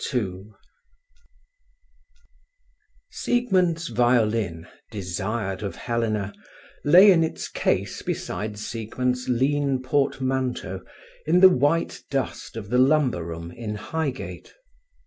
II 0.11 0.45
Siegmund's 3.11 3.89
violin, 3.89 4.67
desired 4.89 5.61
of 5.61 5.75
Helena, 5.75 6.33
lay 6.83 7.11
in 7.11 7.23
its 7.23 7.47
case 7.47 8.01
beside 8.01 8.57
Siegmund's 8.57 9.29
lean 9.29 9.83
portmanteau 9.83 10.81
in 11.27 11.39
the 11.39 11.49
white 11.49 12.01
dust 12.09 12.57
of 12.57 12.71
the 12.71 12.79
lumber 12.79 13.23
room 13.25 13.51
in 13.51 13.75
Highgate. 13.75 14.55